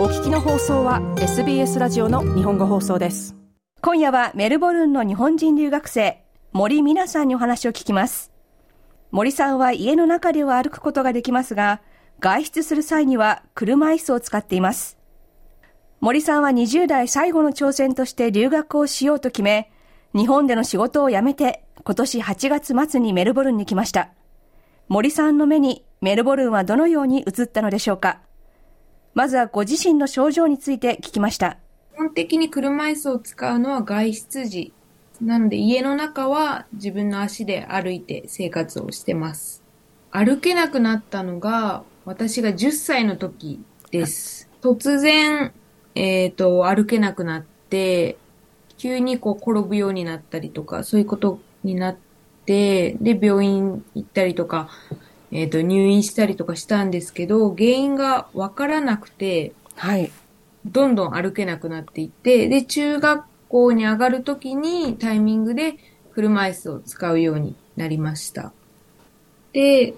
[0.00, 3.36] お聞きの放送は SBS ラジオの日本語放送です。
[3.82, 8.32] 今夜はメルボルンの日本人留学生森美奈さんにお話を聞きます。
[9.10, 11.82] 森さんは家の中では歩くことができますが
[12.18, 14.96] 外出する際には車椅子を使っています。
[16.00, 19.70] 森さんは20代最後の挑戦として留学をしようと決め
[20.14, 24.08] 日本での仕事を辞めて今年8月末にメルボルンに来ました。
[24.88, 28.22] 森さんの目にメルボルンはどのように映ったのでしょうか。
[29.14, 31.58] まずはご自身の症状について聞きました。
[31.94, 34.72] 基本的に車椅子を使うのは外出時。
[35.20, 39.62] なので家の中は自分の足で歩いて生活をしてます。
[40.10, 43.60] 歩けなくなったのが私が10歳の時
[43.90, 44.48] です。
[44.62, 45.52] 突然、
[45.94, 48.16] えっ、ー、と、歩けなくなって、
[48.78, 51.96] 急にこう転ぶようになったりとか、そういうことになっ
[52.46, 54.70] て、で、病院行ったりとか、
[55.32, 60.10] えっ、ー、と、入院したりとかしたんですけど、原因がわからなくて、はい。
[60.66, 65.76] どんどん歩けなくなっていって、で、中学校に上がるときにタイミングで
[66.12, 68.52] 車椅子を使うようになりました。
[69.52, 69.94] で、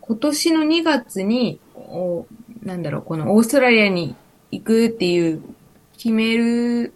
[0.00, 2.26] 今年の2月に、お
[2.62, 4.14] なんだろう、このオーストラリアに
[4.50, 5.42] 行くっていう
[5.96, 6.92] 決める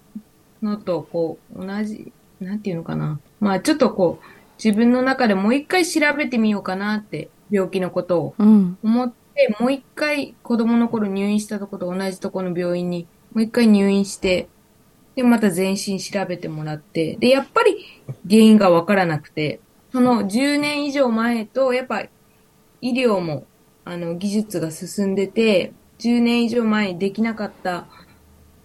[0.63, 3.19] のと、こう、同じ、なんていうのかな。
[3.41, 4.25] まあちょっとこう、
[4.63, 14.49] 自分の中でもう一回調べてみようかなって病気のことを思って、うん、もう一回子供の頃入院したとこと同じとこの病院にもう一回入院して、
[15.15, 17.85] で、また全身調べてもらって、で、やっぱり
[18.29, 19.61] 原因がわからなくて、
[19.93, 22.05] その10年以上前と、やっぱ
[22.81, 23.45] 医療も、
[23.85, 27.87] あの、技術が進んでて、10年以上前にできなかった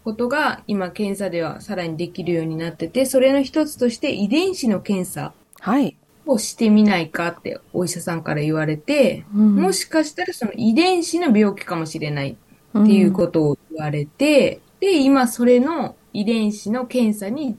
[0.03, 5.34] ことが、今検査ではさらにできるようになってて、それの一つとして遺伝子の検査。
[5.59, 5.97] はい。
[6.26, 12.38] をしてみないかってお医者さんから言われて、うん、もしかしたらその遺伝子の病気かもしれない
[12.80, 17.58] っていうことを言われて、うん、で、今それの遺伝子の検査に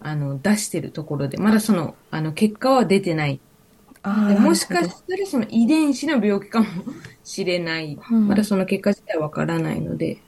[0.00, 3.40] あの出してるところで、まだそのあの結果は出てない。
[4.04, 6.66] もしかしたらその遺伝子の病気かも
[7.22, 7.98] しれない。
[8.10, 10.18] うん、まだその結果自体わからないので。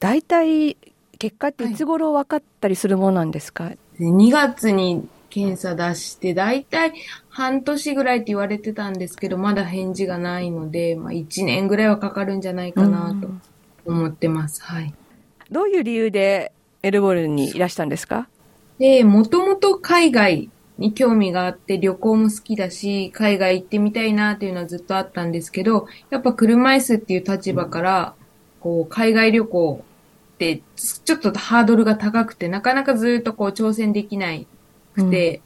[0.00, 0.76] 大体
[1.18, 6.92] 結果っていつ頃分かったりするものなんですか、はい、?2 月に検査出して、だいたい
[7.30, 13.28] 半年ぐらいって言われてたんですけど、まだ返事がないので、まあ1年ぐらいはかかるんじゃないかなと
[13.86, 14.62] 思ってます。
[14.62, 14.92] はい。
[15.50, 16.52] どういう理由で
[16.82, 18.28] エルボルンにいらしたんですか？
[18.78, 28.14] で、もともと海外に興味があって旅行も好きだし、海外行ってみたいなっていうのはずっとあったんですけど、やっぱ車椅子っていう立場から、
[28.60, 29.84] こう、海外旅行
[30.34, 34.46] ってちょっとハードルが高くて、なかなかずっとこう挑戦できない
[34.94, 35.42] くて、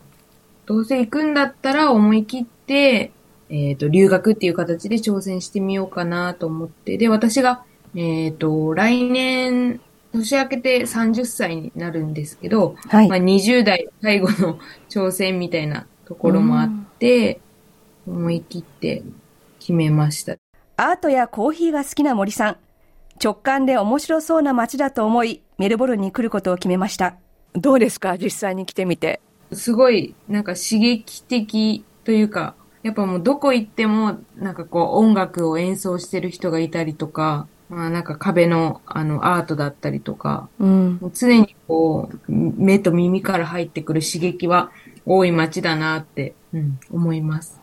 [0.68, 3.12] うん、どうせ行くんだったら思い切って、
[3.50, 9.80] えっ、ー、と、留学っていう形で挑戦してみようかなと思って、で、私が、えっ、ー、と、来年、
[10.12, 17.40] 年明けて30歳になるんですけど、はい、まあ、20代最後の挑戦みたいなところもあって、
[18.06, 19.02] 思い切って
[19.58, 20.36] 決めました。
[20.76, 22.56] アートやコーヒーが好きな森さん。
[23.22, 27.16] 直感で面白そうな街だと思い、メルボルンに来ることを決めました。
[27.54, 28.18] どうですか？
[28.18, 29.20] 実際に来てみて。
[29.54, 44.70] すごい、なんか刺激的というか、やっぱもうどこ行っても、なんかこう音楽を演奏してる人がいたりとか、まあなんか壁のあのアートだったりとか、うん、常にこう目と耳から入ってくる刺激は
[45.06, 47.58] 多い街だなって、うん、思います。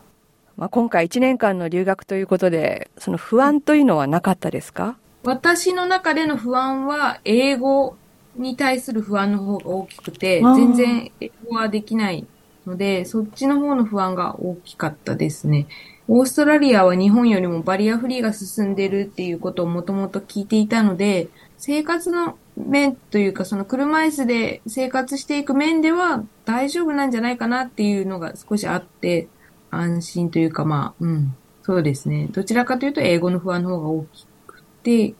[0.58, 4.97] まあ今回1年間の留学ということで、その不安というのはなかったですか？
[5.23, 7.96] 私の中での不安は英語
[8.35, 12.25] に対する不安の方が大きくて、全然英語はできない
[12.65, 15.67] ので、そっちの方の不安が大きかったですね。
[16.07, 29.27] オーストラリアは日本よりもバリアフリーが進んでるっていうことをもともと聞いていたので、生活の面というか、その車椅子で生活していく面では大丈夫なんじゃないかなっていうのが少しあって、
[29.69, 32.27] 安心というかまあ、うん、そうですね。
[32.31, 35.13] どちらかというと英語の不安の方が大きくて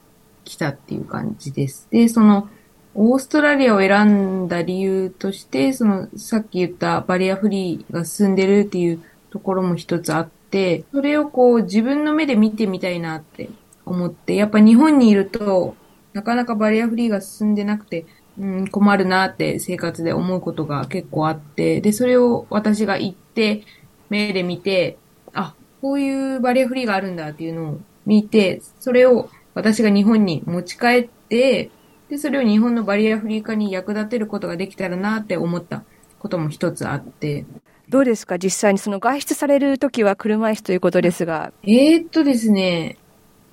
[0.44, 1.88] 来たっていう感じです。
[1.92, 2.50] で、その、
[2.94, 13.50] オーストラリアを選んだ理由として、その、さっき言ったバリアフリーが進んでるっていうところも一つあって、それをこう自分の目で見てみたいなって
[13.86, 15.76] 思って、やっぱ日本にいると、
[16.14, 18.06] なかなかバリアフリーが進んでなくて、
[18.38, 23.64] うん、困るなって生活で思うことが結構あって、で、それを私が行って、
[24.10, 24.98] 目で見て、
[25.34, 31.72] あ、こういうバリアフリーがあるんだっていうのを見て、それを私が日本に持ち帰って、
[32.12, 35.84] で、それを日本のバリアフリー化に役立てることができたらなって思った
[36.20, 37.46] ことも一つあって。
[37.88, 38.38] どうですか？
[38.38, 41.54] 実際にその外出されるときは車椅子ということですが。
[41.64, 42.98] えー、っとですね、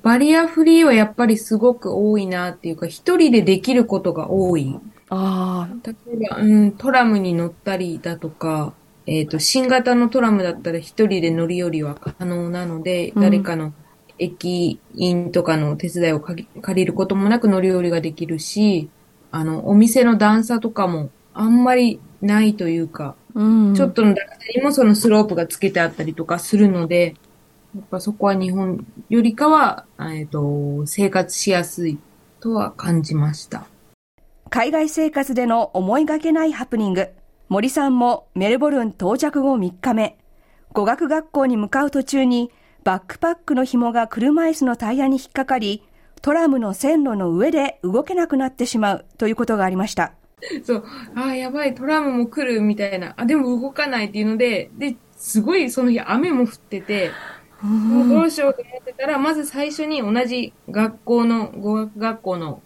[0.02, 4.76] バリアフリーはやっぱりすごく多いなっていうか、一人でできることが多い。
[5.08, 5.94] あ例
[6.26, 8.74] えば、うん、トラムに乗ったりだとか、
[9.06, 13.72] えっ、と、新型のトラムだったら一人で乗り降りは可能なので、うん誰かの
[14.18, 18.90] 駅員とかの手伝いを借りることもなく乗り降りができるし、
[19.30, 23.40] あの、お店の段差とかもあんまりないというか、あ。
[23.40, 23.74] うん。
[23.74, 27.14] ちょっとの段差にもそのスロープがつけてあったりとかするので、
[27.76, 31.98] やっぱそこは日本よりかは、えっ、と、生活しやすい
[32.40, 33.66] とは感じました。
[34.50, 37.10] 海外生活での思いがけないハプニング。
[37.48, 40.18] 森さんもメルボルン到着後3日目、
[40.72, 42.50] 語学学校に向かう途中に
[42.84, 45.82] バックパックの紐が車椅子のタイヤに引っかかり、
[46.22, 50.12] トラムの線路の上で動けなくなってしまうということがありました。
[50.64, 50.84] そう、
[51.14, 57.10] ああ、やばい、トラムも来るみたいな、あ、でも動かないっていうので、で、すごいその日雨も降ってて、
[57.60, 62.62] もうどうしようと思ってたら、まず最初に同じ学校の、語学学校の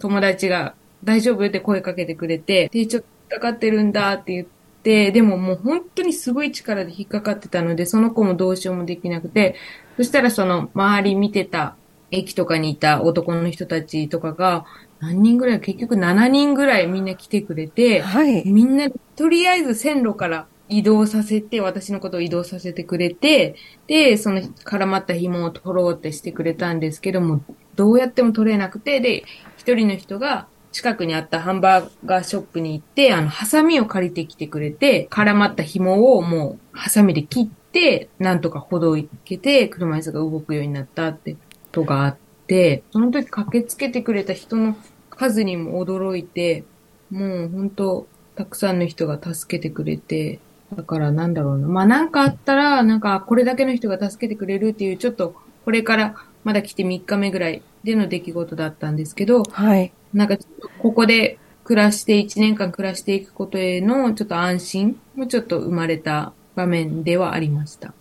[0.00, 0.74] 友達が
[1.04, 1.46] 大丈夫？
[1.46, 4.53] って声かけてくれて、で、ちょっとかかってるんだって言って、
[4.84, 9.56] でももう本当にすごい力で引っかかってたので、その子もどうしようもできなくて、
[9.96, 11.76] そしたらその周り見てた
[12.10, 14.66] 駅とかにいた男の人たちとかが、
[15.00, 18.42] 何人ぐらい、結局7人ぐらいみんな来てくれて、はい。
[18.46, 23.56] みんな、とりあえず線路から移動させて、私のことを移動させてくれて、
[23.86, 27.42] で、その絡まった紐を取ろうってしてくれたんですけども、
[27.74, 29.24] どうやっても取れなくて、で、
[29.56, 41.38] 一人の人が近くにあったハンバーガーショップに行って、あの、ハサミを借りてきてくれて、絡まった紐をもう、ハサミで切って、なんとか歩道を行けて、車椅子が動くようになったってこ
[41.70, 42.16] とがあっ
[42.48, 44.76] て、その時駆けつけてくれた人の
[45.10, 46.64] 数にも驚いて、
[47.08, 50.40] もう本当たくさんの人が助けてくれて、
[50.74, 51.68] だからなんだろうな。
[51.68, 59.92] まあなんかあったら、なんかこれだけの人が助けてくれるっていう、ちょっとこれからまだ来て3日目ぐらいでの出来事だったんですけど、はい。
[60.14, 60.38] なんか
[60.78, 67.92] ここで暮らして1年間暮らしていくことへのちょっと安心もちょっと生まれた場面ではありました。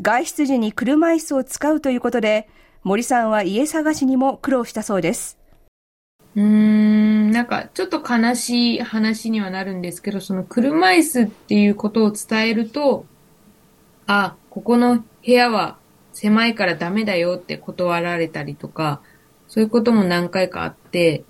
[0.00, 2.48] 外出時に車椅子を使うということで、
[2.82, 5.38] 森さんは家探しにも苦労したそうです。
[6.34, 13.06] うーん、なんかちょっと悲しい話にはなるんですけど、その車椅子っていうことを伝えると、
[14.06, 15.76] あ、ここの部屋は
[16.12, 19.02] 狭いからダメだよって断られたりとか、
[19.48, 21.24] そういうことも何回かあって、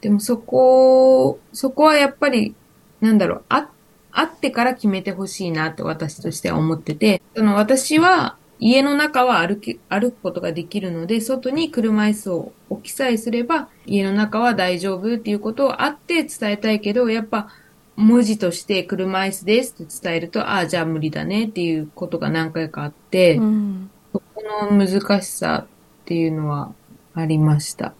[0.00, 2.54] でもそこ、そこはやっぱり、
[3.00, 3.70] なんだろう、あ、
[4.12, 17.48] あってから決めてほしいなって私としては思ってて、その私は家の中は歩き、歩くことができるので、外に車椅子を置きさえすれば、家の中は大丈夫っていうことをあって伝えたいけど、やっぱ
[17.96, 23.90] 文字として車椅子ですって伝えると、ああ、じゃあ無理だねっていうことが何回かあって、うん。
[24.12, 26.72] そこの難しさっていうのは
[27.16, 27.94] ありました。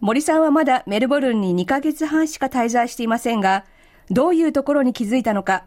[0.00, 3.64] 森さんはまだメルボルンに2ヶ月半しか滞在していませんが、
[4.10, 5.64] どういうところに気づいたのか、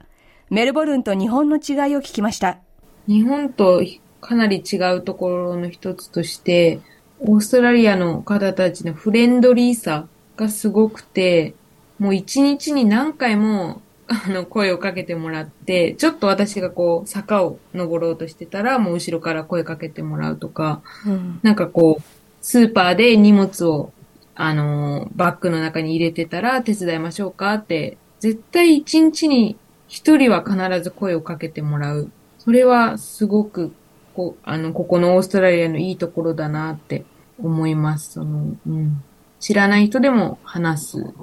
[0.50, 2.59] メルボルンと日本の違いを聞きました。
[3.07, 3.81] 日本と
[4.21, 6.80] かなり違うところの一つとして、
[7.19, 10.07] オーストラリアの方たちのフレンドリーさ
[10.38, 11.53] がすごくて、
[12.00, 21.39] もう一日に何回も、あの、声をかけてもらって、ちょっと私がこう、坂を登ろうとしてたら、もう後ろから声かけてもらうとか、うん。
[21.44, 23.92] なんかこう、スーパーで荷物を、
[24.35, 32.11] あのー、バッグの中に入れてたら手伝いましょうかって、絶対一日に一人は必ず声をかけてもらう。
[32.37, 33.73] それはすごく、
[34.13, 37.06] こう、あの、ここのオーストラリアのいいところだなって
[37.42, 38.13] 思います。
[38.13, 39.04] その、うん。
[39.40, 41.13] 知らない人でも話す、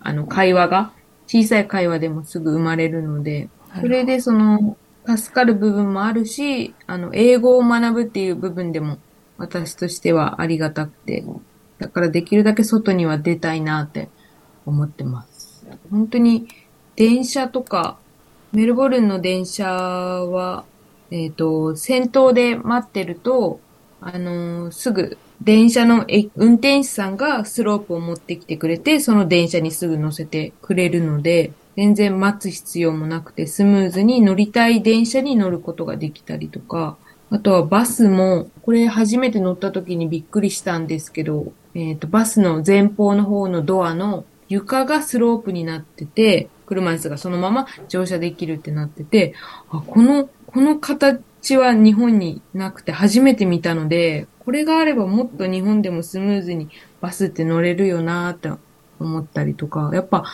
[0.00, 0.92] あの、会話が、
[1.26, 3.48] 小さい会話でもすぐ生まれるので、
[3.80, 8.98] それでその、助かる部分もあるし、あの、英語を学ぶっていう部分でも、
[9.38, 11.24] 私としてはありがたくて、
[11.78, 14.08] だからできるだけ外には出たいなって
[14.64, 15.66] 思ってます。
[15.90, 16.48] 本当に、
[16.96, 17.98] 電車とか、
[18.52, 20.64] メルボルンの電車は、
[21.10, 23.60] えっ、と、先頭で待ってると、
[24.00, 36.96] あのーすぐ、電車の運転手さんがスロープを持ってきてくれて、その電車にすぐ乗せてくれるので、全然待つ必要もなくて、スムーズに乗りたい電車に乗ることができたりとか、
[37.30, 49.34] あとはバスも、これ初めて乗った時にびっくりしたんですけど、えっ、と、バスの前方の方のドアの床がスロープになってて、車椅子がそのまま乗車できるってなってて、
[49.70, 56.68] あ、この、この形は日本になくて初めて見たので、これがあればもっと日本でもスムーズに
[57.00, 58.50] バスって乗れるよなって
[59.00, 60.24] 思ったりとか、やっぱ、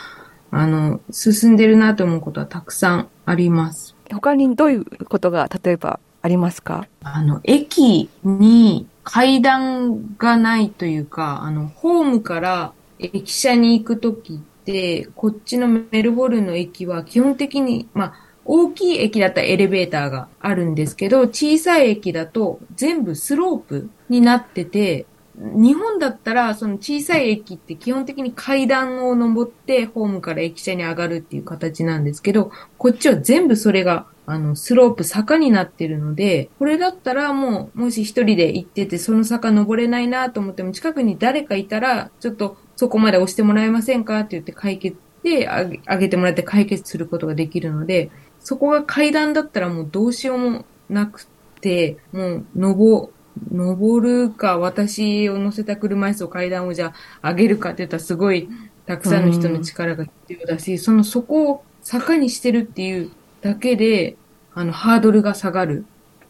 [0.51, 3.97] あの、進んでるなと思うことはたくさんあります。
[4.13, 6.87] 他にどういうことが例えばありますか？
[7.03, 18.15] あの、駅に階段がないというか、あの、ホームから駅舎に行くときって、こっちのメルボルンの駅は基本的に、まあ、
[18.45, 51.27] 大きい駅だったらエレベーターがあるんですけど、小さい駅だと全部スロープになってて、日本だったら、その小さい駅って基本的に階段を登ってホームから駅舎に上がるっていう形なんですけど、こっちは全部それが、あの、スロープ坂になってるので、これだったらもう、もし一人で行ってて、その坂登れないなと思っても、近くに誰かいたら、ちょっとそこまで押してもらえませんかって言って解決で、上げてもらって解決することができるので、そこが階段だったらもうどうしようもなく
[51.61, 53.11] て、もう、登、
[53.51, 58.49] 登るか、私を乗せた車椅子を階段をじゃあ上げるかって言ったらすごい
[58.87, 63.11] たくさんの人の力が必要だし、そのそこを坂にしてるっていう
[63.41, 64.17] だけで、
[64.55, 65.85] あの、ハードルが下がる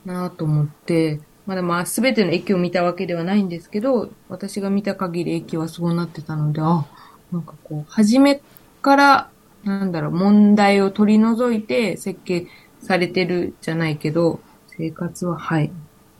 [0.04, 6.86] なと思って、まだまあ全ての駅を見たわけではないんですけど、私が見た限り駅はそうなってたので、あ、
[7.32, 8.40] なんかこう、初め
[8.80, 9.30] から、
[9.64, 12.46] なんだろう、問題を取り除いて設計
[12.80, 15.72] されてるじゃないけど、生活は、はい、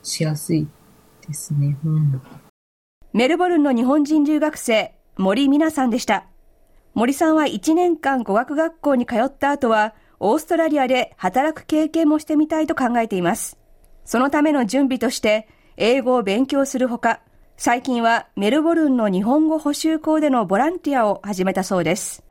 [0.03, 0.67] しやすい
[1.27, 1.77] ですね。
[1.85, 2.23] うん、
[3.13, 6.27] メルボルンの日本人留学生、森美奈さんでした。
[6.95, 13.59] 森さんは1年間語学学校に通った後は、オーストラリアで働く経験もしてみたいと考えています。
[14.05, 17.21] そのための準備として、英語を勉強するほか、
[17.57, 22.25] 最近はメルボルンの日本語補習校でのボランティアを始めたそうです。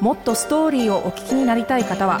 [0.00, 2.20] もっとストーリーをお聞きになりたい方は